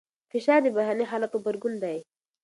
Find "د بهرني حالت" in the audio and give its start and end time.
0.63-1.31